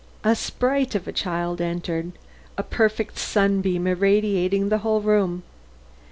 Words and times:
A 0.23 0.33
sprite 0.35 0.95
of 0.95 1.07
a 1.07 1.11
child 1.11 1.61
entered; 1.61 2.13
a 2.57 2.63
perfect 2.63 3.19
sunbeam 3.19 3.85
irradiating 3.85 4.69
the 4.69 4.79
whole 4.79 5.01
room. 5.01 5.43